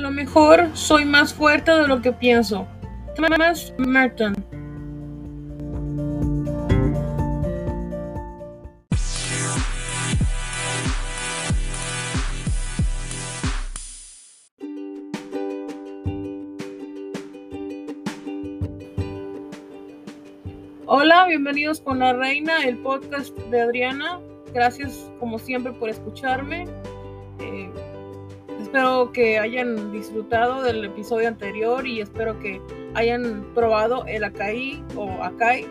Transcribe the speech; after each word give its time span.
lo 0.00 0.10
mejor 0.10 0.70
soy 0.74 1.04
más 1.04 1.34
fuerte 1.34 1.70
de 1.72 1.86
lo 1.86 2.00
que 2.00 2.12
pienso. 2.12 2.66
Thomas 3.14 3.72
Merton. 3.78 4.34
Hola, 20.92 21.26
bienvenidos 21.26 21.80
con 21.80 22.00
la 22.00 22.12
reina, 22.14 22.64
el 22.64 22.78
podcast 22.78 23.36
de 23.36 23.60
Adriana. 23.60 24.18
Gracias 24.52 25.10
como 25.20 25.38
siempre 25.38 25.72
por 25.72 25.88
escucharme. 25.88 26.64
Eh, 28.70 28.76
espero 28.76 29.12
que 29.12 29.38
hayan 29.38 29.90
disfrutado 29.90 30.62
del 30.62 30.84
episodio 30.84 31.26
anterior 31.26 31.86
y 31.86 32.00
espero 32.00 32.38
que 32.38 32.60
hayan 32.94 33.44
probado 33.54 34.04
el 34.06 34.22
acai 34.22 34.82
o 34.94 35.10
acai, 35.22 35.66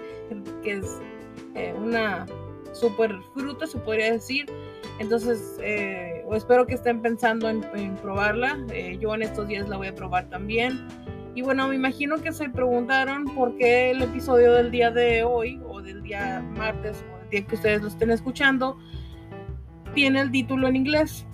que 0.64 0.74
es 0.74 1.00
eh, 1.56 1.74
una 1.78 2.26
super 2.74 3.16
fruta, 3.34 3.68
se 3.68 3.78
podría 3.80 4.12
decir. 4.12 4.48
Entonces, 5.00 5.58
eh, 5.62 6.26
espero 6.34 6.68
que 6.68 6.74
estén 6.74 7.02
pensando 7.02 7.50
en, 7.50 7.62
probarla. 8.02 8.58
yo 9.00 9.16
en 9.16 9.22
estos 9.22 9.48
días 9.48 9.70
la 9.70 9.78
voy 9.78 9.88
a 9.88 9.96
probar 9.96 10.30
también. 10.30 10.86
Y 11.36 11.42
bueno, 11.42 11.70
me 11.70 11.76
imagino 11.76 12.18
que 12.18 12.34
se 12.34 12.50
preguntaron 12.50 13.26
por 13.34 13.56
qué 13.56 13.92
el 13.92 14.02
episodio 14.02 14.54
del 14.54 14.72
día 14.72 14.92
de 14.92 15.24
hoy, 15.24 15.62
o 15.70 15.82
del 15.82 16.04
día 16.04 16.44
martes, 16.58 17.06
o 17.14 17.24
el 17.24 17.30
día 17.30 17.46
que 17.46 17.56
ustedes 17.56 17.82
lo 17.82 17.88
estén 17.88 18.12
escuchando, 18.12 18.78
tiene 19.94 20.20
el 20.20 20.32
título 20.32 20.68
en 20.68 20.76
inglés. 20.76 21.26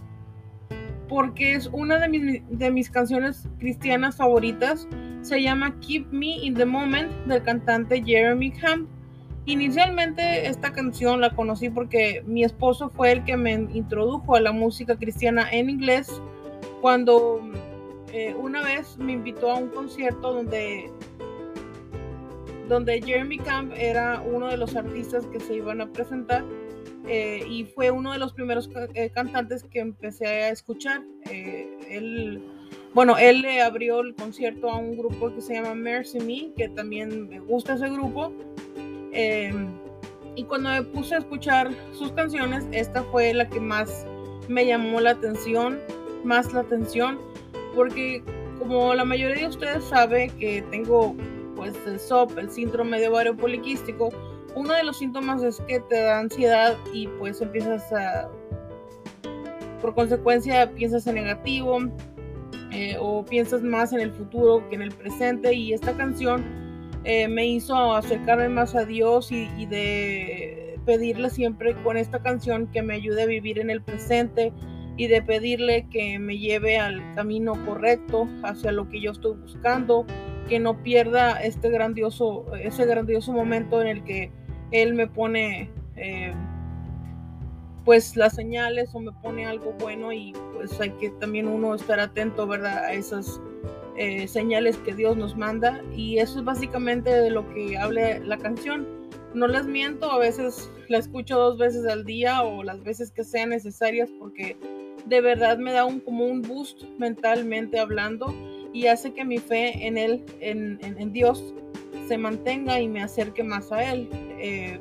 Porque 1.08 1.54
es 1.54 1.68
una 1.72 2.00
de 2.00 2.08
mis, 2.10 2.42
de 2.50 2.72
mis 2.72 2.90
canciones 2.90 3.48
cristianas 3.60 4.18
favoritas. 4.18 4.88
Se 5.22 5.42
llama 5.42 5.80
Keep 5.80 6.12
Me 6.12 6.38
in 6.38 6.54
the 6.54 6.66
Moment 6.66 7.12
del 7.26 7.44
cantante 7.44 8.04
Jeremy 8.04 8.52
Camp. 8.52 8.90
Inicialmente 9.48 10.48
esta 10.48 10.72
canción 10.74 11.22
la 11.22 11.30
conocí 11.30 11.70
porque 11.70 12.24
mi 12.26 12.44
esposo 12.44 12.90
fue 12.90 13.12
el 13.12 13.24
que 13.26 13.38
me 13.38 13.54
introdujo 13.54 14.36
a 14.36 14.42
la 14.42 14.52
música 14.52 14.96
cristiana 14.96 15.48
en 15.52 15.70
inglés 15.70 16.20
cuando 16.82 17.42
eh, 18.12 18.34
una 18.34 18.64
vez 18.64 18.98
me 18.98 19.14
invitó 19.14 19.52
a 19.52 19.56
un 19.56 19.70
concierto 19.70 20.34
donde, 20.34 20.90
donde 22.68 23.02
Jeremy 23.02 23.38
Camp 23.38 23.74
era 23.76 24.22
uno 24.22 24.48
de 24.48 24.58
los 24.58 24.76
artistas 24.76 25.28
que 25.28 25.40
se 25.40 25.56
iban 25.56 25.82
a 25.82 25.88
presentar 25.88 26.44
eh, 27.08 27.46
y 27.48 27.66
fue 27.66 27.92
uno 27.92 28.12
de 28.12 28.20
los 28.20 28.34
primeros 28.34 28.70
eh, 28.94 29.10
cantantes 29.10 29.64
que 29.64 29.80
empecé 29.80 30.28
a 30.28 30.50
escuchar. 30.50 31.02
él, 31.30 32.42
bueno, 32.94 33.18
él 33.18 33.42
le 33.42 33.62
abrió 33.62 34.02
el 34.02 34.16
concierto 34.16 34.70
a 34.70 34.78
un 34.78 34.98
grupo 34.98 35.34
que 35.34 35.42
se 35.42 35.56
llama 35.56 35.76
Mercy 35.76 36.20
Me, 36.20 36.54
que 36.56 36.70
también 36.70 37.28
me 37.28 37.40
gusta 37.40 37.76
ese 37.76 37.90
grupo. 37.90 38.32
y 40.36 40.44
cuando 40.44 40.70
me 40.70 40.84
puse 40.84 41.16
a 41.16 41.20
escuchar 41.20 41.72
sus 41.94 42.12
canciones, 42.12 42.66
esta 42.72 43.04
fue 43.04 43.34
la 43.34 43.50
que 43.50 43.60
más 43.60 44.06
me 44.48 44.66
llamó 44.66 45.00
la 45.00 45.12
atención, 45.12 45.80
más 46.24 46.54
la 46.54 46.62
atención 46.62 47.20
porque 47.76 48.24
como 48.58 48.96
la 48.96 49.06
mayoría 49.06 49.42
de 49.42 49.48
ustedes 49.48 49.84
sabe 49.84 50.30
que 50.40 50.64
tengo 50.72 51.16
pues 51.56 51.76
el 51.86 52.00
SOP, 52.00 52.38
el 52.38 52.50
síndrome 52.50 53.00
de 53.00 53.10
ovario 53.10 53.36
poliquístico, 53.36 54.10
uno 54.56 54.74
de 54.74 54.84
los 54.84 54.98
síntomas 54.98 55.44
es 55.44 55.62
que 55.68 55.80
te 55.82 56.02
da 56.02 56.20
ansiedad 56.20 56.76
y 56.94 57.08
pues 57.20 57.42
empiezas 57.42 57.92
a, 57.92 58.30
por 59.82 59.94
consecuencia 59.94 60.72
piensas 60.72 61.06
en 61.08 61.16
negativo 61.16 61.80
eh, 62.72 62.96
o 63.00 63.24
piensas 63.24 63.62
más 63.62 63.94
en 63.94 64.00
el 64.00 64.12
futuro 64.12 64.68
que 64.70 64.76
en 64.76 64.82
el 64.82 64.92
presente. 64.92 65.54
Y 65.54 65.74
esta 65.74 65.96
canción 65.96 66.44
eh, 67.04 67.28
me 67.28 67.46
hizo 67.46 67.94
acercarme 67.94 68.50
más 68.50 68.76
a 68.76 68.86
Dios 68.86 69.32
y, 69.32 69.66
de 69.66 70.80
pedirle 70.86 71.30
siempre 71.30 71.76
con 71.84 71.98
esta 71.98 72.22
canción 72.22 72.68
que 72.68 72.82
me 72.82 72.94
ayude 72.94 73.24
a 73.24 73.26
vivir 73.26 73.60
en 73.60 73.72
el 73.72 73.82
presente, 73.82 74.54
y 74.98 75.08
de 75.08 75.22
pedirle 75.22 75.88
que 75.90 76.20
me 76.20 76.38
lleve 76.38 76.78
al 76.78 77.02
camino 77.16 77.54
correcto 77.66 78.30
hacia 78.44 78.72
lo 78.72 78.88
que 78.88 79.02
yo 79.02 79.12
estoy 79.12 79.36
buscando, 79.36 80.06
que 80.48 80.60
no 80.60 80.82
pierda 80.84 81.42
este 81.42 81.70
grandioso, 81.70 82.46
ese 82.62 82.86
grandioso 82.86 83.34
momento 83.34 83.82
en 83.82 83.88
el 83.88 84.04
que 84.04 84.32
él 84.82 84.94
me 84.94 85.08
pone 85.08 85.70
eh, 85.96 86.34
pues 87.84 88.16
las 88.16 88.34
señales 88.34 88.94
o 88.94 89.00
me 89.00 89.12
pone 89.12 89.46
algo 89.46 89.74
bueno 89.80 90.12
y 90.12 90.34
pues 90.54 90.80
hay 90.82 90.90
que 90.92 91.12
también 91.12 91.48
uno 91.48 91.76
estar 91.76 92.00
atento, 92.00 92.48
¿verdad? 92.48 92.86
A 92.86 92.94
esas 92.94 93.40
eh, 93.98 94.28
señales 94.28 94.78
que 94.78 94.94
Dios 94.94 95.16
nos 95.16 95.38
manda 95.38 95.82
y 95.96 96.18
eso 96.18 96.40
es 96.40 96.46
básicamente 96.46 97.12
de 97.12 97.30
lo 97.30 97.48
que 97.54 97.78
habla 97.78 98.20
la 98.20 98.38
canción. 98.38 98.88
No 99.34 99.48
les 99.48 99.68
miento, 99.68 100.12
a 100.12 100.18
veces 100.18 100.70
la 100.88 100.98
escucho 100.98 101.38
dos 101.38 101.58
veces 101.58 101.86
al 101.86 102.06
día 102.06 102.42
o 102.44 102.64
las 102.64 102.84
veces 102.84 103.12
que 103.12 103.24
sean 103.24 103.50
necesarias 103.50 104.10
porque 104.20 104.58
de 105.06 105.22
verdad 105.22 105.58
me 105.58 105.72
da 105.72 105.86
un, 105.86 106.00
como 106.00 106.26
un 106.26 106.42
boost 106.42 106.84
mentalmente 106.98 107.80
hablando 107.80 108.34
y 108.74 108.88
hace 108.88 109.14
que 109.14 109.24
mi 109.24 109.38
fe 109.38 109.88
en 109.88 109.98
Él, 109.98 110.26
en, 110.42 111.14
Dios, 111.14 111.54
se 112.08 112.18
mantenga 112.18 112.80
y 112.80 112.88
me 112.88 113.04
acerque 113.04 113.44
más 113.44 113.72
a 113.72 113.92
Él. 113.92 114.10
Eh, 114.40 114.80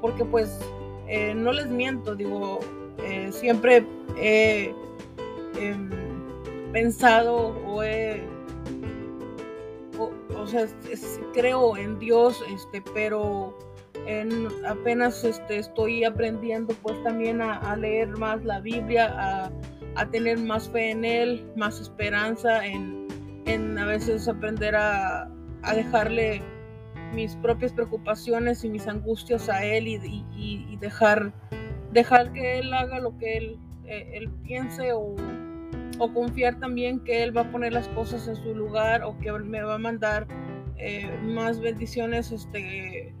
porque 0.00 0.24
pues 0.24 0.58
eh, 1.06 1.34
no 1.34 1.52
les 1.52 1.68
miento, 1.68 2.14
digo, 2.14 2.58
eh, 3.04 3.30
siempre 3.30 3.86
he 4.18 4.74
em, 5.58 5.90
pensado 6.72 7.56
o 7.66 7.82
he, 7.82 8.22
o, 9.98 10.46
sea, 10.46 10.66
creo 11.32 11.76
en 11.76 11.98
Dios, 11.98 12.42
este, 12.52 12.82
pero 12.92 13.56
apenas 14.66 15.22
este, 15.22 15.58
estoy 15.58 16.02
aprendiendo 16.02 16.74
pues 16.82 17.00
también 17.04 17.40
a, 17.40 17.76
leer 17.76 18.08
más 18.18 18.44
la 18.44 18.58
Biblia, 18.58 19.50
a, 19.94 20.10
tener 20.10 20.38
más 20.38 20.68
fe 20.68 20.90
en 20.90 21.04
Él, 21.04 21.46
más 21.56 21.80
esperanza, 21.80 22.66
en, 22.66 23.78
a 23.78 23.86
veces 23.86 24.26
aprender 24.26 24.74
a, 24.74 25.30
dejarle 25.74 26.42
mis 27.14 27.36
propias 27.36 27.72
preocupaciones 27.72 28.64
y 28.64 28.70
mis 28.70 28.86
angustias 28.88 29.48
a 29.48 29.64
Él 29.64 29.86
y, 29.88 30.76
dejar, 30.76 31.32
dejar 31.92 32.32
que 32.32 32.58
Él 32.58 32.72
haga 32.72 32.98
lo 32.98 33.16
que 33.18 33.36
Él, 33.36 33.58
eh, 33.84 34.28
piense 34.42 34.92
o, 34.92 35.14
o, 35.98 36.14
confiar 36.14 36.58
también 36.58 37.00
que 37.04 37.22
Él 37.22 37.36
va 37.36 37.42
a 37.42 37.50
poner 37.50 37.72
las 37.72 37.88
cosas 37.88 38.26
en 38.28 38.36
su 38.36 38.54
lugar 38.54 39.02
o 39.02 39.18
que 39.18 39.32
me 39.32 39.62
va 39.62 39.74
a 39.74 39.78
mandar 39.78 40.26
eh, 40.84 41.16
más 41.22 41.60
bendiciones 41.60 42.32
este, 42.32 43.14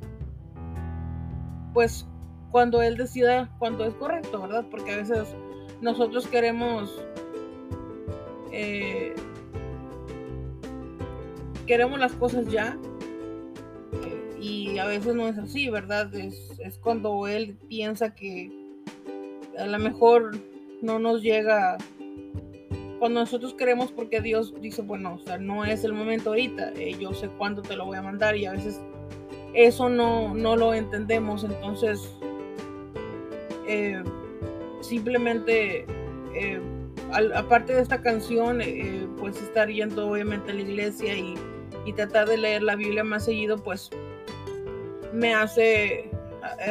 pues 1.72 2.08
cuando 2.50 2.82
él 2.82 2.96
decida 2.96 3.48
cuando 3.58 3.84
es 3.84 3.94
correcto, 3.94 4.42
¿verdad? 4.42 4.66
Porque 4.70 4.92
a 4.92 4.96
veces 4.96 5.34
nosotros 5.80 6.26
queremos 6.26 7.00
eh, 8.50 9.14
queremos 11.72 11.98
las 11.98 12.12
cosas 12.12 12.46
ya 12.48 12.76
y 14.38 14.76
a 14.76 14.84
veces 14.84 15.14
no 15.14 15.26
es 15.26 15.38
así, 15.38 15.70
¿verdad? 15.70 16.14
Es, 16.14 16.52
es, 16.58 16.76
cuando 16.76 17.26
él 17.26 17.56
piensa 17.66 18.14
que 18.14 18.52
a 19.58 19.64
lo 19.64 19.78
mejor 19.78 20.32
no 20.82 20.98
nos 20.98 21.22
llega 21.22 21.78
cuando 22.98 23.20
nosotros 23.20 23.54
queremos 23.54 23.90
porque 23.90 24.20
Dios 24.20 24.52
dice, 24.60 24.82
bueno, 24.82 25.14
o 25.14 25.18
sea, 25.24 25.38
no 25.38 25.64
es 25.64 25.82
el 25.82 25.94
momento 25.94 26.28
ahorita, 26.28 26.74
eh, 26.76 26.94
yo 27.00 27.14
sé 27.14 27.28
cuándo 27.38 27.62
te 27.62 27.74
lo 27.74 27.86
voy 27.86 27.96
a 27.96 28.02
mandar 28.02 28.36
y 28.36 28.44
a 28.44 28.52
veces 28.52 28.78
eso 29.54 29.88
no, 29.88 30.34
lo 30.34 30.74
entendemos. 30.74 31.42
Entonces, 31.42 32.06
eh, 33.66 34.04
simplemente, 34.82 35.86
eh, 36.34 36.60
aparte 37.34 37.72
de 37.72 37.80
esta 37.80 38.02
canción, 38.02 38.60
pues 39.18 39.40
estar 39.40 39.70
yendo 39.70 40.10
obviamente 40.10 40.50
a 40.50 40.54
la 40.54 40.60
iglesia 40.60 41.16
y, 41.16 41.34
tratar 41.94 42.28
de 42.28 42.36
leer 42.36 42.62
la 42.62 42.76
Biblia 42.76 43.02
más 43.02 43.24
seguido, 43.24 43.56
pues 43.56 43.90
me 45.12 45.34
hace 45.34 46.10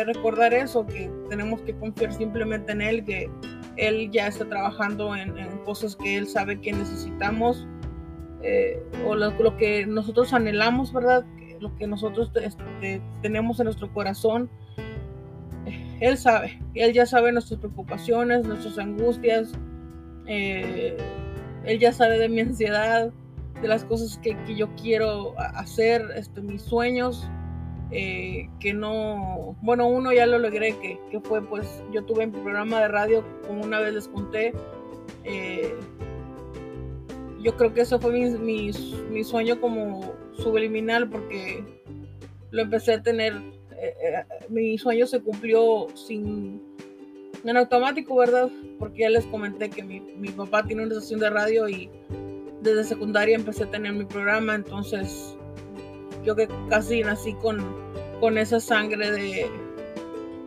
recordar 0.06 0.54
eso, 0.54 0.86
que 0.86 1.10
tenemos 1.30 1.62
que 1.62 1.74
confiar 1.76 2.14
simplemente 2.14 2.72
en 2.72 2.82
Él, 2.82 3.04
que 3.04 3.30
Él 3.76 4.10
ya 4.12 4.28
está 4.28 4.48
trabajando 4.48 5.16
en, 5.16 5.34
cosas 5.66 5.96
que 5.96 6.18
Él 6.18 6.28
sabe 6.28 6.60
que 6.62 6.72
necesitamos. 6.72 7.68
o 9.06 9.16
lo, 9.16 9.32
lo, 9.32 9.58
que 9.58 9.86
nosotros 9.86 10.34
anhelamos, 10.34 10.94
¿verdad? 10.94 11.26
lo 11.62 11.76
que 11.78 11.88
nosotros 11.88 12.32
este, 12.36 13.02
tenemos 13.22 13.60
en 13.60 13.66
nuestro 13.66 13.94
corazón. 13.94 14.50
Él 16.00 16.18
sabe, 16.18 16.60
Él 16.74 16.94
ya 16.94 17.06
sabe 17.06 17.32
nuestras 17.32 17.60
preocupaciones, 17.60 18.46
nuestras 18.46 18.78
angustias, 18.80 19.52
eh, 20.26 20.98
Él 21.64 21.80
ya 21.80 21.94
sabe 21.94 22.18
de 22.18 22.28
mi 22.28 22.42
ansiedad, 22.42 23.12
de 23.62 23.68
las 23.68 23.86
cosas 23.86 24.18
que, 24.18 24.36
yo 24.56 24.70
quiero 24.76 25.36
hacer, 25.38 26.04
este, 26.16 26.42
mis 26.42 26.62
sueños, 26.62 27.30
eh, 27.92 28.50
que 28.60 28.74
no, 28.74 29.56
bueno, 29.62 29.88
uno 29.88 30.12
ya 30.12 30.26
lo 30.26 30.40
logré, 30.40 30.78
que, 30.80 31.00
que, 31.10 31.20
fue 31.20 31.42
pues, 31.42 31.84
yo 31.92 32.04
tuve 32.04 32.26
un 32.26 32.32
programa 32.32 32.82
de 32.82 32.88
radio, 32.88 33.24
como 33.48 33.64
una 33.64 33.80
vez 33.80 33.94
les 33.94 34.08
conté, 34.08 34.54
eh, 35.24 35.76
yo 37.42 37.56
creo 37.56 37.74
que 37.74 37.82
eso 37.82 38.00
fue 38.00 38.12
mi, 38.12 38.72
mi, 39.12 39.24
sueño 39.24 39.60
como 39.60 40.14
subliminal 40.34 41.10
porque 41.10 41.64
lo 42.52 42.62
empecé 42.62 42.94
a 42.94 43.04
tener, 43.04 43.34
eh, 43.78 44.24
mi 44.50 44.78
sueño 44.78 45.08
se 45.08 45.22
cumplió 45.22 45.88
sin, 45.96 46.62
en 47.44 47.58
automático, 47.58 48.16
¿verdad? 48.16 48.50
Porque 48.80 49.02
ya 49.02 49.10
les 49.10 49.26
comenté 49.26 49.70
que 49.70 49.84
mi, 49.84 50.00
mi 50.00 50.30
papá 50.30 50.64
tiene 50.64 50.84
una 50.84 50.94
estación 50.94 51.20
de 51.20 51.30
radio 51.30 51.68
y 51.68 51.90
desde 52.62 52.84
secundaria 52.84 53.36
empecé 53.36 53.64
a 53.64 53.72
tener 53.72 53.94
mi 53.94 54.06
programa, 54.06 54.56
entonces 54.56 55.36
yo 56.24 56.36
que 56.36 56.48
casi 56.70 57.02
nací 57.02 57.34
con, 57.36 57.64
con 58.20 58.38
esa 58.38 58.60
sangre 58.60 59.12
de 59.12 59.50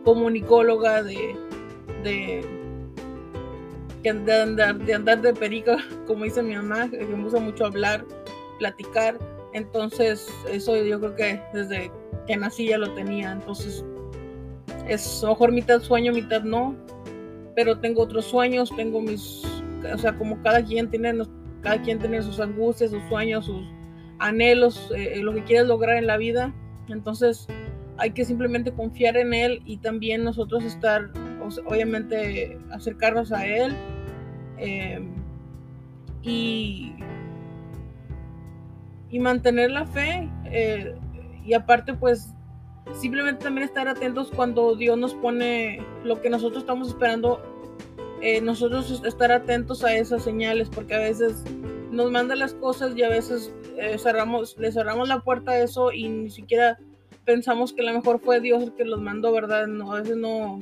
comunicóloga, 0.03 1.03
de, 1.03 1.35
de, 2.03 2.45
de, 4.03 4.09
andar, 4.09 4.77
de 4.77 4.93
andar 4.93 5.21
de 5.21 5.33
perica, 5.33 5.77
como 6.07 6.23
dice 6.23 6.41
mi 6.41 6.55
mamá, 6.55 6.89
que 6.89 7.03
me 7.05 7.23
gusta 7.23 7.39
mucho 7.39 7.65
hablar, 7.65 8.05
platicar. 8.59 9.17
Entonces, 9.53 10.27
eso 10.49 10.75
yo 10.83 10.99
creo 10.99 11.15
que 11.15 11.41
desde 11.53 11.91
que 12.27 12.37
nací 12.37 12.67
ya 12.67 12.77
lo 12.77 12.93
tenía. 12.93 13.31
Entonces, 13.31 13.83
es 14.87 15.23
mejor 15.23 15.51
mitad 15.51 15.81
sueño, 15.81 16.13
mitad 16.13 16.43
no. 16.43 16.75
Pero 17.55 17.79
tengo 17.79 18.03
otros 18.03 18.25
sueños, 18.25 18.69
tengo 18.75 19.01
mis, 19.01 19.43
o 19.93 19.97
sea, 19.97 20.17
como 20.17 20.41
cada 20.43 20.63
quien 20.63 20.89
tiene, 20.89 21.13
cada 21.65 21.81
quien 21.81 21.97
tiene 21.97 22.21
sus 22.21 22.39
angustias, 22.39 22.91
sus 22.91 23.01
sueños, 23.09 23.47
sus 23.47 23.63
anhelos, 24.19 24.91
eh, 24.95 25.19
lo 25.23 25.33
que 25.33 25.43
quieres 25.43 25.67
lograr 25.67 25.97
en 25.97 26.05
la 26.05 26.15
vida. 26.15 26.53
Entonces, 26.89 27.47
hay 27.97 28.11
que 28.11 28.23
simplemente 28.23 28.71
confiar 28.71 29.17
en 29.17 29.33
Él 29.33 29.63
y 29.65 29.77
también 29.77 30.23
nosotros 30.23 30.63
estar, 30.63 31.09
obviamente, 31.65 32.59
acercarnos 32.69 33.31
a 33.31 33.47
Él. 33.47 33.75
Eh, 34.59 35.03
y, 36.21 36.93
y, 39.09 39.19
mantener 39.19 39.71
la 39.71 39.87
fe. 39.87 40.29
Eh, 40.45 40.95
y 41.43 41.55
aparte, 41.55 41.95
pues, 41.95 42.31
simplemente 42.93 43.43
también 43.43 43.67
estar 43.67 43.87
atentos 43.87 44.29
cuando 44.29 44.75
Dios 44.75 44.99
nos 44.99 45.15
pone 45.15 45.83
lo 46.03 46.21
que 46.21 46.29
nosotros 46.29 46.61
estamos 46.61 46.89
esperando. 46.89 47.54
Eh, 48.25 48.41
nosotros 48.41 49.03
estar 49.05 49.31
atentos 49.31 49.83
a 49.83 49.95
esas 49.95 50.23
señales, 50.23 50.67
porque 50.73 50.95
a 50.95 50.99
veces 50.99 51.43
nos 51.91 52.09
manda 52.09 52.35
las 52.35 52.55
cosas 52.55 52.97
y 52.97 53.03
a 53.03 53.09
veces 53.09 53.53
cerramos, 53.99 54.57
le 54.57 54.71
cerramos 54.71 55.07
la 55.07 55.19
puerta 55.19 55.51
a 55.51 55.59
eso 55.59 55.91
y 55.91 56.09
ni 56.09 56.31
siquiera 56.31 56.79
pensamos 57.23 57.71
que 57.71 57.81
a 57.81 57.85
lo 57.85 57.93
mejor 57.93 58.19
fue 58.19 58.41
Dios 58.41 58.63
el 58.63 58.73
que 58.73 58.83
los 58.83 58.99
mandó, 58.99 59.31
¿verdad? 59.31 59.67
No, 59.67 59.93
a 59.93 59.99
veces 59.99 60.17
no 60.17 60.59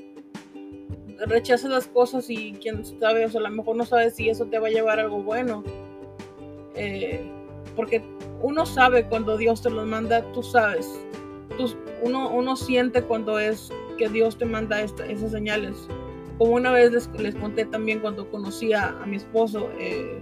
rechazas 1.25 1.69
las 1.69 1.87
cosas 1.87 2.29
y 2.29 2.51
quién 2.61 2.83
sabe, 2.85 3.25
o 3.25 3.29
sea, 3.29 3.39
a 3.39 3.43
lo 3.43 3.49
mejor 3.51 3.77
no 3.77 3.85
sabes 3.85 4.15
si 4.15 4.29
eso 4.29 4.45
te 4.47 4.59
va 4.59 4.67
a 4.67 4.71
llevar 4.71 4.99
a 4.99 5.03
algo 5.03 5.23
bueno. 5.23 5.63
Eh, 6.75 7.31
porque 7.77 8.03
uno 8.41 8.65
sabe 8.65 9.07
cuando 9.07 9.37
Dios 9.37 9.61
te 9.61 9.69
los 9.69 9.87
manda, 9.87 10.21
tú 10.33 10.43
sabes. 10.43 10.99
uno, 12.01 12.29
uno 12.29 12.57
siente 12.57 13.03
cuando 13.03 13.39
es 13.39 13.71
que 13.97 14.09
Dios 14.09 14.37
te 14.37 14.43
manda 14.43 14.81
esas 14.81 15.31
señales. 15.31 15.87
Como 16.37 16.53
una 16.53 16.71
vez 16.71 16.91
les, 16.91 17.09
les 17.19 17.35
conté 17.35 17.65
también 17.65 17.99
cuando 17.99 18.29
conocí 18.29 18.73
a, 18.73 18.91
mi 19.05 19.17
esposo, 19.17 19.69
eh, 19.77 20.21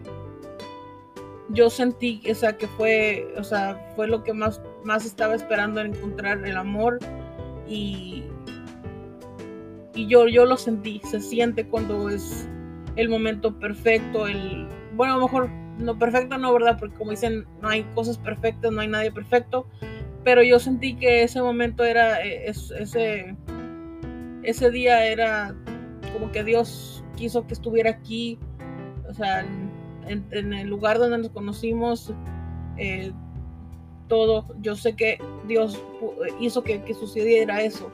yo 1.50 1.70
sentí, 1.70 2.22
o 2.30 2.36
sea, 2.36 2.58
que 2.58 2.68
fue, 2.68 3.34
o 3.38 3.44
sea, 3.44 3.94
fue 3.96 4.08
lo 4.08 4.24
que 4.24 4.34
más, 4.34 4.62
más 4.84 5.06
estaba 5.06 5.36
esperando 5.36 5.82
en 5.82 5.96
encontrar 5.96 6.46
el 6.46 6.58
amor 6.58 7.00
y, 7.68 8.24
y 9.94 10.08
yo, 10.08 10.28
yo 10.28 10.46
lo 10.46 10.58
sentí, 10.58 11.02
se 11.04 11.20
siente 11.20 11.68
cuando 11.68 12.10
es 12.10 12.48
el 12.96 13.10
momento 13.10 13.58
perfecto, 13.58 14.28
el, 14.28 14.68
bueno, 14.96 15.14
a 15.14 15.18
lo 15.18 15.24
mejor 15.24 15.50
no 15.78 15.98
perfecto, 15.98 16.38
no, 16.38 16.54
¿verdad? 16.54 16.78
Porque 16.80 16.96
como 16.96 17.12
dicen, 17.12 17.46
no 17.62 17.70
hay 17.70 17.84
cosas 17.96 18.18
perfectas, 18.18 18.72
no 18.72 18.82
hay 18.82 18.88
nadie 18.88 19.12
perfecto, 19.12 19.66
pero 20.24 20.44
yo 20.44 20.60
sentí 20.60 20.96
que 20.96 21.24
ese 21.24 21.42
momento 21.42 21.84
era, 21.84 22.22
e, 22.24 22.48
ese, 22.48 23.36
ese 24.44 24.72
día 24.72 25.06
era 25.06 25.56
como 26.14 26.32
que 26.32 26.44
Dios 26.44 27.04
quiso 27.16 27.46
que 27.46 27.54
estuviera 27.54 27.90
aquí, 27.90 28.38
o 29.10 29.14
sea, 29.14 29.46
en, 30.08 30.54
el 30.54 30.68
lugar 30.68 31.00
donde 31.00 31.18
nos 31.18 31.30
conocimos, 31.30 32.12
eh, 32.78 33.12
todo, 34.08 34.46
yo 34.62 34.76
sé 34.76 34.94
que 34.96 35.20
Dios 35.48 35.80
hizo 36.40 36.64
que, 36.64 36.82
sucediera 36.94 37.62
eso. 37.62 37.92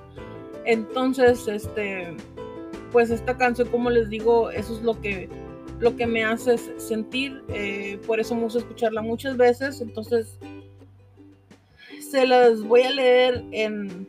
Entonces, 0.65 1.47
este, 1.47 2.15
pues 2.91 3.09
esta 3.09 3.37
canción, 3.37 3.67
como 3.69 3.89
les 3.89 4.09
digo, 4.09 4.49
eso 4.49 4.75
es 4.75 4.81
lo 4.81 4.99
que, 4.99 5.29
lo 5.79 5.95
que 5.95 6.07
me 6.07 6.23
hace 6.23 6.57
sentir, 6.57 7.43
eh, 7.49 7.99
por 8.07 8.19
eso 8.19 8.35
me 8.35 8.43
gusta 8.43 8.59
escucharla 8.59 9.01
muchas 9.01 9.37
veces, 9.37 9.79
entonces 9.81 10.39
se 11.99 12.25
las 12.25 12.63
voy 12.63 12.83
a 12.83 12.91
leer 12.91 13.43
en, 13.51 14.07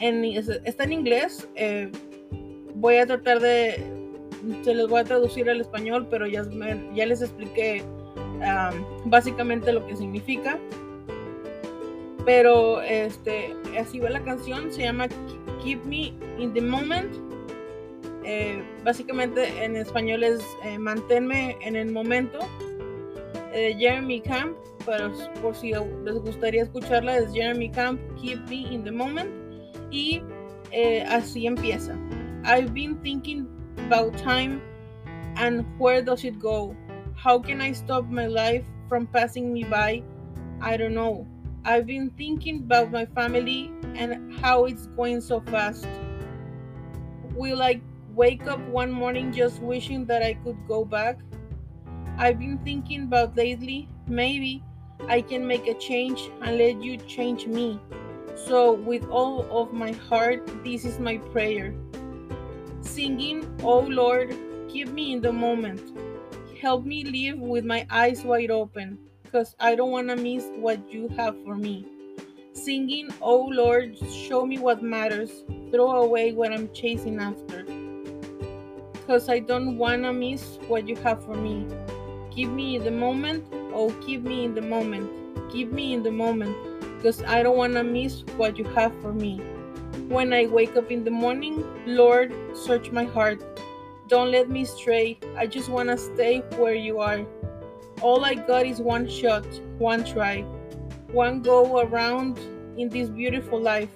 en 0.00 0.24
está 0.24 0.84
en 0.84 0.92
inglés, 0.92 1.48
eh, 1.54 1.90
voy 2.84 2.96
a 2.96 3.06
tratar 3.06 3.40
de, 3.40 3.82
se 4.62 4.74
los 4.74 4.90
voy 4.90 5.00
a 5.00 5.04
traducir 5.04 5.48
al 5.48 5.58
español, 5.58 6.06
pero 6.10 6.26
ya, 6.26 6.42
les 6.42 7.22
expliqué 7.22 7.82
básicamente 9.06 9.72
lo 9.72 9.86
que 9.86 9.96
significa. 9.96 10.58
Pero 12.26 12.82
este, 12.82 13.54
así 13.80 14.00
va 14.00 14.10
la 14.10 14.22
canción, 14.22 14.70
se 14.70 14.82
llama 14.82 15.08
Keep 15.62 15.82
Me 15.86 16.12
in 16.38 16.52
the 16.52 16.60
Moment. 16.60 17.10
Eh, 18.22 18.62
básicamente 18.84 19.64
en 19.64 19.76
español 19.76 20.22
es 20.22 20.44
eh, 20.62 20.78
manténme 20.78 21.56
en 21.62 21.76
el 21.76 21.90
momento. 21.90 22.38
Eh, 23.54 23.76
Jeremy 23.78 24.20
Camp, 24.20 24.58
pero 24.84 25.10
por 25.40 25.56
si 25.56 25.72
les 25.72 26.16
gustaría 26.16 26.64
escucharla, 26.64 27.16
es 27.16 27.32
Jeremy 27.32 27.70
Camp, 27.70 27.98
Keep 28.20 28.46
Me 28.50 28.74
in 28.74 28.84
the 28.84 28.92
Moment. 28.92 29.30
Y 29.90 30.20
así 31.08 31.46
empieza. 31.46 31.96
I've 32.46 32.74
been 32.74 32.96
thinking 32.96 33.48
about 33.86 34.18
time 34.18 34.60
and 35.36 35.64
where 35.78 36.02
does 36.02 36.24
it 36.24 36.38
go? 36.38 36.76
How 37.16 37.38
can 37.38 37.62
I 37.62 37.72
stop 37.72 38.04
my 38.10 38.26
life 38.26 38.66
from 38.86 39.06
passing 39.06 39.50
me 39.50 39.64
by? 39.64 40.02
I 40.60 40.76
don't 40.76 40.92
know. 40.92 41.26
I've 41.64 41.86
been 41.86 42.10
thinking 42.10 42.58
about 42.58 42.92
my 42.92 43.06
family 43.06 43.72
and 43.94 44.34
how 44.40 44.66
it's 44.66 44.88
going 44.88 45.22
so 45.22 45.40
fast. 45.40 45.86
Will 47.34 47.62
I 47.62 47.80
wake 48.14 48.46
up 48.46 48.60
one 48.68 48.92
morning 48.92 49.32
just 49.32 49.62
wishing 49.62 50.04
that 50.04 50.22
I 50.22 50.34
could 50.34 50.58
go 50.68 50.84
back? 50.84 51.20
I've 52.18 52.38
been 52.38 52.58
thinking 52.58 53.04
about 53.04 53.38
lately, 53.38 53.88
maybe 54.06 54.62
I 55.08 55.22
can 55.22 55.46
make 55.46 55.66
a 55.66 55.74
change 55.74 56.30
and 56.42 56.58
let 56.58 56.82
you 56.82 56.98
change 56.98 57.46
me. 57.46 57.80
So, 58.34 58.72
with 58.72 59.08
all 59.08 59.46
of 59.50 59.72
my 59.72 59.92
heart, 59.92 60.46
this 60.62 60.84
is 60.84 60.98
my 60.98 61.16
prayer 61.16 61.72
singing, 62.84 63.44
Oh 63.62 63.80
Lord, 63.80 64.36
keep 64.68 64.88
me 64.88 65.12
in 65.12 65.20
the 65.20 65.32
moment. 65.32 65.80
Help 66.60 66.84
me 66.84 67.04
live 67.04 67.38
with 67.38 67.64
my 67.64 67.86
eyes 67.90 68.24
wide 68.24 68.50
open, 68.50 68.98
because 69.22 69.54
I 69.60 69.74
don't 69.74 69.90
want 69.90 70.08
to 70.08 70.16
miss 70.16 70.46
what 70.56 70.80
you 70.90 71.08
have 71.16 71.36
for 71.44 71.56
me. 71.56 71.86
Singing, 72.52 73.08
Oh 73.20 73.46
Lord, 73.50 73.98
show 74.10 74.46
me 74.46 74.58
what 74.58 74.82
matters. 74.82 75.44
Throw 75.72 76.02
away 76.02 76.32
what 76.32 76.52
I'm 76.52 76.72
chasing 76.72 77.18
after. 77.18 77.64
Because 78.92 79.28
I 79.28 79.40
don't 79.40 79.76
want 79.76 80.04
to 80.04 80.12
miss 80.12 80.58
what 80.68 80.88
you 80.88 80.96
have 80.96 81.24
for 81.24 81.34
me. 81.34 81.66
Keep 82.30 82.50
me 82.50 82.76
in 82.76 82.84
the 82.84 82.90
moment. 82.90 83.44
Oh, 83.74 83.90
keep 84.06 84.22
me 84.22 84.44
in 84.44 84.54
the 84.54 84.62
moment. 84.62 85.10
Keep 85.50 85.72
me 85.72 85.92
in 85.92 86.02
the 86.02 86.10
moment. 86.10 86.56
Because 86.96 87.22
I 87.24 87.42
don't 87.42 87.56
want 87.56 87.74
to 87.74 87.84
miss 87.84 88.22
what 88.36 88.56
you 88.56 88.64
have 88.64 88.98
for 89.02 89.12
me. 89.12 89.42
When 90.08 90.32
I 90.32 90.46
wake 90.46 90.76
up 90.76 90.90
in 90.90 91.02
the 91.02 91.10
morning, 91.10 91.64
Lord, 91.86 92.34
search 92.54 92.90
my 92.90 93.04
heart. 93.04 93.42
Don't 94.08 94.30
let 94.30 94.50
me 94.50 94.64
stray. 94.64 95.18
I 95.36 95.46
just 95.46 95.70
want 95.70 95.88
to 95.88 95.96
stay 95.96 96.40
where 96.56 96.74
you 96.74 97.00
are. 97.00 97.24
All 98.02 98.24
I 98.24 98.34
got 98.34 98.66
is 98.66 98.80
one 98.80 99.08
shot, 99.08 99.46
one 99.78 100.04
try, 100.04 100.42
one 101.10 101.40
go 101.40 101.80
around 101.80 102.38
in 102.76 102.90
this 102.90 103.08
beautiful 103.08 103.58
life. 103.58 103.88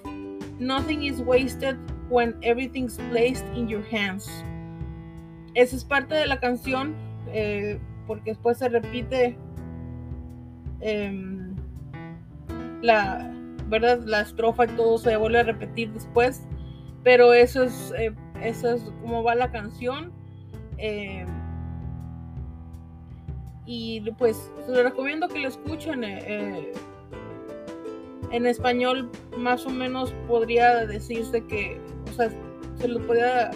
Nothing 0.58 1.04
is 1.04 1.20
wasted 1.20 1.78
when 2.08 2.34
everything's 2.42 2.96
placed 3.10 3.44
in 3.54 3.68
your 3.68 3.82
hands. 3.82 4.28
Esa 5.54 5.76
es 5.76 5.84
parte 5.84 6.14
de 6.14 6.26
la 6.26 6.40
canción, 6.40 6.94
eh, 7.28 7.78
porque 8.06 8.32
después 8.32 8.56
se 8.56 8.68
repite 8.68 9.36
eh, 10.80 11.12
la, 12.80 13.37
¿verdad? 13.68 14.00
La 14.04 14.22
estrofa 14.22 14.64
y 14.64 14.68
todo 14.68 14.98
se 14.98 15.16
vuelve 15.16 15.40
a 15.40 15.42
repetir 15.44 15.92
después, 15.92 16.42
pero 17.04 17.32
eso 17.32 17.62
es, 17.62 17.92
eh, 17.96 18.14
eso 18.42 18.70
es 18.70 18.82
como 19.02 19.22
va 19.22 19.34
la 19.34 19.50
canción. 19.50 20.12
Eh, 20.78 21.26
y 23.66 24.00
pues 24.12 24.50
les 24.68 24.82
recomiendo 24.82 25.28
que 25.28 25.40
lo 25.40 25.48
escuchen. 25.48 26.04
Eh, 26.04 26.72
en 28.30 28.46
español 28.46 29.10
más 29.36 29.66
o 29.66 29.70
menos 29.70 30.12
podría 30.26 30.86
decirse 30.86 31.44
que, 31.46 31.80
o 32.10 32.12
sea, 32.12 32.30
se 32.76 32.88
lo 32.88 33.00
podría 33.06 33.50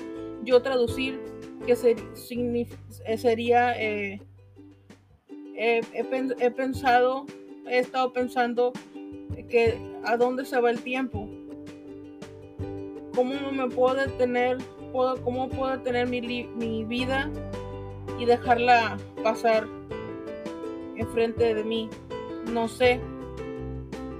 yo 0.44 0.60
traducir 0.62 1.20
que 1.66 1.76
sería 1.76 3.74
he, 5.62 6.50
pensado, 6.56 7.26
he 7.68 7.78
estado 7.78 8.12
pensando 8.12 8.72
que 9.48 9.78
a 10.04 10.16
dónde 10.16 10.44
se 10.44 10.60
va 10.60 10.70
el 10.70 10.82
tiempo. 10.82 11.28
¿Cómo 13.14 13.52
me 13.52 13.68
puedo 13.68 13.94
detener? 13.94 14.58
Puedo, 14.92 15.22
¿Cómo 15.22 15.48
puedo 15.48 15.78
tener 15.80 16.06
mi, 16.06 16.20
mi 16.20 16.84
vida 16.84 17.30
y 18.18 18.24
dejarla 18.24 18.96
pasar 19.22 19.66
enfrente 20.96 21.54
de 21.54 21.64
mí? 21.64 21.90
No 22.50 22.68
sé. 22.68 23.00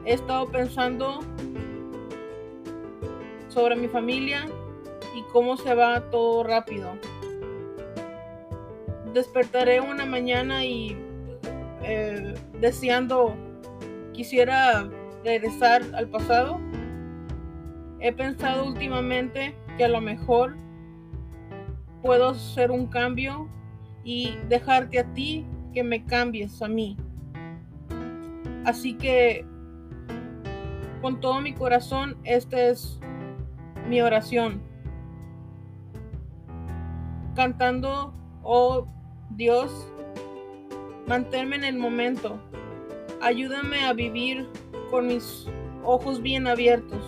He 0.05 0.15
estado 0.15 0.51
pensando 0.51 1.21
sobre 3.49 3.77
mi 3.77 3.89
familia 3.89 4.47
y 5.15 5.23
cómo 5.33 5.57
se 5.57 5.75
va 5.75 6.11
todo 6.11 6.43
rápido. 6.43 6.91
Despertaré 9.13 9.81
una 9.81 10.07
mañana 10.07 10.65
y 10.65 10.97
eh, 11.83 12.35
deseando 12.61 13.35
quisiera 14.13 14.89
regresar 15.25 15.83
al 15.95 16.09
pasado. 16.09 16.61
He 18.01 18.13
pensado 18.13 18.67
últimamente 18.67 19.55
que 19.77 19.85
a 19.85 19.89
lo 19.89 20.01
mejor 20.01 20.57
puedo 22.03 22.31
hacer 22.31 22.71
un 22.71 22.87
cambio 22.87 23.49
y 24.05 24.37
dejarte 24.49 24.99
a 24.99 25.05
ti 25.15 25.47
que 25.73 25.85
me 25.85 26.05
cambies 26.05 26.61
a 26.63 26.69
mí. 26.69 26.97
Así 28.65 28.95
que 28.95 29.47
con 31.01 31.21
todo 31.21 31.41
mi 31.41 31.53
corazón, 31.53 32.17
esta 32.25 32.61
es 32.61 33.01
mi 33.89 34.01
oración. 34.01 34.63
Cantando, 37.35 38.15
oh 38.43 38.87
Dios, 39.31 39.93
manténme 41.07 41.57
en 41.57 41.65
el 41.65 41.77
momento. 41.77 42.39
Ayúdame 43.23 43.85
a 43.85 43.93
vivir 43.93 44.49
con 44.91 45.07
mis 45.07 45.47
ojos 45.85 46.21
bien 46.21 46.49
abiertos, 46.49 46.99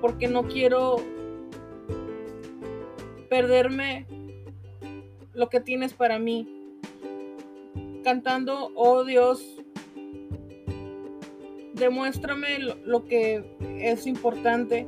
porque 0.00 0.28
no 0.28 0.44
quiero 0.44 0.98
perderme 3.28 4.06
lo 5.34 5.48
que 5.48 5.60
tienes 5.60 5.94
para 5.94 6.20
mí. 6.20 6.48
Cantando, 8.04 8.70
oh 8.76 9.02
Dios, 9.02 9.60
demuéstrame 11.74 12.60
lo, 12.60 13.04
que 13.04 13.44
es 13.80 14.06
importante. 14.06 14.86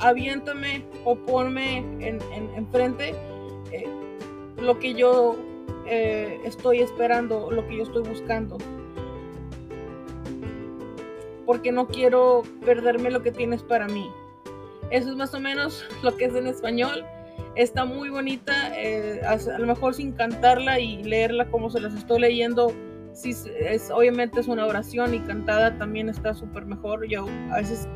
Aviéntame 0.00 0.84
o 1.06 1.16
ponme 1.16 1.78
en, 1.78 2.20
enfrente 2.56 3.14
eh, 3.72 3.86
lo 4.58 4.78
que 4.78 4.92
yo 4.92 5.34
eh, 5.86 6.38
estoy 6.44 6.80
esperando, 6.80 7.50
lo 7.50 7.66
que 7.66 7.78
yo 7.78 7.84
estoy 7.84 8.02
buscando. 8.02 8.58
Porque 11.46 11.72
no 11.72 11.88
quiero 11.88 12.42
perderme 12.64 13.10
lo 13.10 13.22
que 13.22 13.32
tienes 13.32 13.62
para 13.62 13.86
mí. 13.88 14.10
Eso 14.90 15.10
es 15.10 15.16
más 15.16 15.34
o 15.34 15.40
menos 15.40 15.84
lo 16.02 16.16
que 16.16 16.26
es 16.26 16.34
en 16.34 16.46
español. 16.46 17.04
Está 17.54 17.84
muy 17.84 18.10
bonita, 18.10 18.72
eh, 18.78 19.20
a, 19.26 19.36
lo 19.58 19.66
mejor 19.66 19.94
sin 19.94 20.12
cantarla 20.12 20.80
y 20.80 21.02
leerla 21.02 21.50
como 21.50 21.70
se 21.70 21.80
las 21.80 21.94
estoy 21.94 22.20
leyendo. 22.20 22.72
Sí, 23.12 23.34
es, 23.58 23.90
obviamente 23.90 24.40
es 24.40 24.48
una 24.48 24.66
oración 24.66 25.14
y 25.14 25.20
cantada 25.20 25.76
también 25.78 26.08
está 26.08 26.34
súper 26.34 26.66
mejor. 26.66 27.06
Yo 27.08 27.26
a 27.50 27.56
veces, 27.56 27.88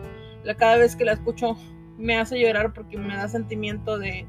cada 0.58 0.76
vez 0.76 0.96
que 0.96 1.04
la 1.04 1.12
escucho, 1.12 1.56
me 1.98 2.18
hace 2.18 2.38
llorar 2.38 2.72
porque 2.72 2.98
me 2.98 3.16
da 3.16 3.28
sentimiento 3.28 3.98
de, 3.98 4.26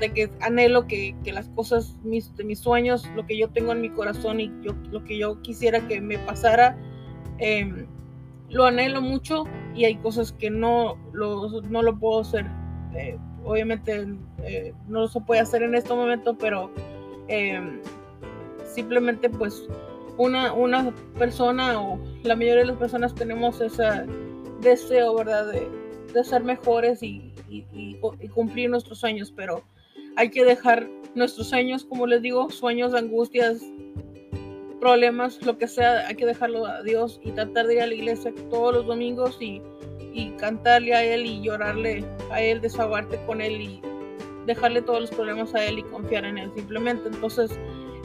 de 0.00 0.12
que 0.12 0.30
anhelo 0.40 0.86
que, 0.86 1.14
las 1.26 1.48
cosas, 1.50 1.96
mis, 2.02 2.34
de 2.36 2.44
mis 2.44 2.58
sueños, 2.58 3.08
lo 3.14 3.26
que 3.26 3.38
yo 3.38 3.48
tengo 3.50 3.72
en 3.72 3.80
mi 3.80 3.90
corazón 3.90 4.40
y 4.40 4.52
yo, 4.62 4.74
lo 4.90 5.04
que 5.04 5.18
yo 5.18 5.40
quisiera 5.42 5.86
que 5.86 6.00
me 6.00 6.18
pasara, 6.18 6.76
em, 7.38 7.86
lo 8.54 8.64
anhelo 8.64 9.02
mucho 9.02 9.44
y 9.74 9.84
hay 9.84 9.96
cosas 9.96 10.32
que 10.32 10.48
no 10.48 10.96
lo, 11.12 11.60
no 11.62 11.82
lo 11.82 11.98
puedo 11.98 12.20
hacer. 12.20 12.46
Eh, 12.94 13.18
obviamente 13.44 14.06
eh, 14.44 14.72
no 14.88 15.08
se 15.08 15.20
puede 15.20 15.40
hacer 15.40 15.62
en 15.64 15.74
este 15.74 15.92
momento, 15.92 16.38
pero 16.38 16.70
em, 17.26 17.80
simplemente 18.64 19.28
pues 19.28 19.68
una, 20.16 20.52
una 20.52 20.94
persona 21.18 21.80
o 21.80 21.98
la 22.22 22.36
mayoría 22.36 22.60
de 22.60 22.66
las 22.66 22.76
personas 22.76 23.14
tenemos 23.14 23.60
ese 23.60 24.06
deseo, 24.60 25.16
¿verdad? 25.16 25.50
De, 25.50 25.68
de 26.12 26.24
ser 26.24 26.44
mejores 26.44 27.02
y, 27.02 27.34
y, 27.48 27.96
cumplir 28.28 28.70
nuestros 28.70 28.98
sueños, 29.00 29.32
pero 29.34 29.64
hay 30.16 30.30
que 30.30 30.44
dejar 30.44 30.88
nuestros 31.16 31.48
sueños, 31.48 31.84
como 31.84 32.06
les 32.06 32.22
digo, 32.22 32.50
sueños, 32.50 32.94
angustias, 32.94 33.60
problemas, 34.84 35.40
lo 35.46 35.56
que 35.56 35.66
sea, 35.66 36.06
hay 36.06 36.14
que 36.14 36.26
dejarlo 36.26 36.66
a 36.66 36.82
Dios 36.82 37.18
y 37.24 37.30
tratar 37.30 37.66
de 37.66 37.76
ir 37.76 37.80
a 37.80 37.86
la 37.86 37.94
iglesia 37.94 38.34
todos 38.50 38.74
los 38.74 38.86
domingos 38.86 39.38
y, 39.40 39.62
cantarle 40.38 40.94
a 40.94 41.02
Él 41.02 41.24
y 41.24 41.40
llorarle 41.40 42.04
a 42.30 42.42
Él, 42.42 42.60
desahogarte 42.60 43.18
con 43.24 43.40
Él 43.40 43.62
y 43.62 43.82
dejarle 44.44 44.82
todos 44.82 45.00
los 45.00 45.10
problemas 45.10 45.54
a 45.54 45.64
Él 45.64 45.78
y 45.78 45.82
confiar 45.84 46.26
en 46.26 46.36
Él 46.36 46.52
simplemente. 46.54 47.08
Entonces, 47.08 47.50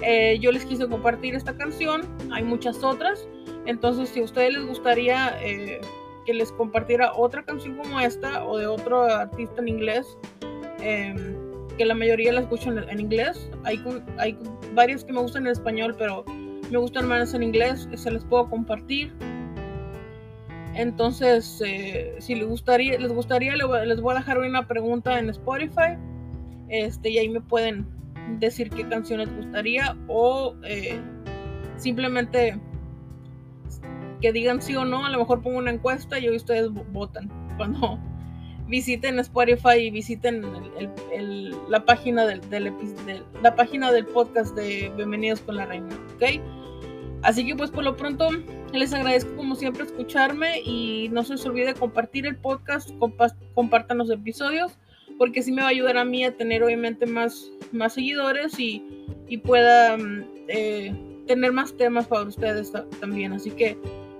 eh, 0.01 0.39
yo 0.39 0.53
les 0.53 0.63
quise 0.63 0.87
compartir 0.87 1.35
esta 1.35 1.53
canción, 1.57 2.03
hay 2.31 2.43
muchas 2.43 2.81
otras, 2.81 3.27
entonces 3.65 4.07
si 4.07 4.21
a 4.21 4.23
ustedes 4.23 4.53
les 4.53 4.65
gustaría 4.65 5.37
eh, 5.43 5.81
que 6.25 6.33
les 6.33 6.49
compartiera 6.53 7.11
otra 7.13 7.43
canción 7.43 7.75
como 7.75 7.99
esta 7.99 8.45
o 8.45 8.57
de 8.57 8.67
otro 8.67 9.03
artista 9.03 9.61
en 9.61 9.67
inglés, 9.67 10.17
eh, 10.79 11.13
que 11.77 11.83
la 11.83 11.93
mayoría 11.93 12.31
la 12.31 12.39
escucho 12.39 12.71
en, 12.71 12.99
inglés. 12.99 13.51
Hay, 13.65 13.83
hay 14.17 14.37
varias 14.73 15.03
que 15.03 15.11
me 15.11 15.19
gustan 15.19 15.45
en 15.45 15.51
español, 15.51 15.93
pero 15.97 16.23
me 16.71 16.77
gustan 16.77 17.07
más 17.07 17.33
en 17.33 17.43
inglés. 17.43 17.87
Se 17.95 18.11
les 18.11 18.23
puedo 18.25 18.49
compartir. 18.49 19.13
Entonces, 20.73 21.61
eh, 21.65 22.15
si 22.19 22.35
les 22.35 22.47
gustaría, 22.47 22.97
les 22.97 23.11
gustaría, 23.11 23.55
les 23.55 24.01
voy 24.01 24.13
a 24.13 24.19
dejar 24.19 24.37
una 24.37 24.67
pregunta 24.67 25.19
en 25.19 25.29
Spotify. 25.29 25.97
Este, 26.69 27.09
y 27.09 27.17
ahí 27.17 27.29
me 27.29 27.41
pueden 27.41 27.85
decir 28.39 28.69
qué 28.69 28.87
canciones 28.87 29.35
gustaría 29.35 29.97
o 30.07 30.55
eh, 30.63 30.99
simplemente 31.77 32.59
que 34.21 34.31
digan 34.31 34.61
sí 34.61 34.75
o 34.75 34.85
no. 34.85 35.05
A 35.05 35.09
lo 35.09 35.19
mejor 35.19 35.41
pongo 35.41 35.57
una 35.57 35.71
encuesta 35.71 36.19
y 36.19 36.27
hoy 36.27 36.37
ustedes 36.37 36.69
votan 36.91 37.29
cuando 37.57 37.99
visiten 38.69 39.17
Spotify 39.19 39.77
y 39.79 39.91
visiten 39.91 40.45
la, 41.67 41.85
página 41.85 42.25
del, 42.27 42.41
la 43.41 43.55
página 43.55 43.91
del 43.91 44.05
podcast 44.05 44.55
de 44.55 44.91
Bienvenidos 44.95 45.41
con 45.41 45.55
la 45.55 45.65
Reina, 45.65 45.89
¿ok? 46.15 46.39
Así 47.23 47.45
que 47.45 47.55
pues 47.55 47.71
por 47.71 47.83
lo 47.83 47.97
pronto 47.97 48.29
les 48.71 48.93
agradezco 48.93 49.35
como 49.35 49.55
siempre 49.55 49.83
escucharme 49.83 50.61
y 50.61 51.09
no 51.11 51.23
se 51.23 51.33
les 51.33 51.45
olvide 51.47 51.73
compartir 51.73 52.27
el 52.27 52.37
podcast, 52.37 52.91
compartan 53.55 53.97
los 53.97 54.11
episodios, 54.11 54.77
porque 55.17 55.41
sí 55.41 55.51
me 55.51 55.63
va 55.63 55.69
a 55.69 55.71
ayudar 55.71 55.97
a 55.97 56.05
mí 56.05 56.23
a 56.23 56.37
tener 56.37 56.63
obviamente 56.63 57.07
más, 57.07 57.49
más 57.71 57.93
seguidores 57.93 58.59
y, 58.59 58.85
pueda 59.43 59.97
mm, 59.97 60.25
eh, 60.47 61.23
tener 61.27 61.51
más 61.51 61.75
temas 61.75 62.07
para 62.07 62.23
ustedes 62.23 62.71
también. 62.99 63.33
Así 63.33 63.51
que 63.51 63.77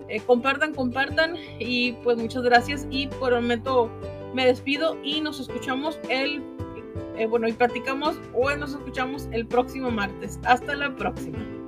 eh, 0.08 0.20
compartan, 0.25 0.74
compartan 0.74 1.36
y 1.60 1.94
pues 2.03 2.18
muchas 2.18 2.44
gracias 2.44 2.88
y 2.89 3.08
por 3.08 3.34
el 3.34 3.41
momento 3.41 3.91
me 4.33 4.45
despido 4.45 4.98
y 5.03 5.21
nos 5.21 5.39
escuchamos 5.39 6.00
el, 6.09 6.43
eh, 7.17 7.25
bueno, 7.25 7.48
y 7.48 7.53
platicamos 7.53 8.17
o 8.33 8.50
nos 8.55 8.71
escuchamos 8.71 9.27
el 9.31 9.48
próximo 9.48 9.91
martes. 9.91 10.39
Hasta 10.43 10.75
la 10.75 10.95
próxima. 10.95 11.58